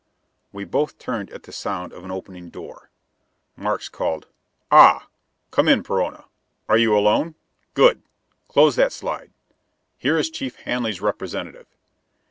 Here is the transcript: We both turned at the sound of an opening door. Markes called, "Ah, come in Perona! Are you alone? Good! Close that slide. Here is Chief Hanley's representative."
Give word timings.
We 0.51 0.63
both 0.65 0.97
turned 0.97 1.29
at 1.29 1.43
the 1.43 1.51
sound 1.51 1.93
of 1.93 2.03
an 2.03 2.09
opening 2.09 2.49
door. 2.49 2.89
Markes 3.55 3.87
called, 3.87 4.25
"Ah, 4.71 5.07
come 5.51 5.67
in 5.69 5.83
Perona! 5.83 6.23
Are 6.67 6.77
you 6.79 6.97
alone? 6.97 7.35
Good! 7.75 8.01
Close 8.47 8.75
that 8.77 8.93
slide. 8.93 9.31
Here 9.99 10.17
is 10.17 10.31
Chief 10.31 10.55
Hanley's 10.61 11.01
representative." 11.01 11.67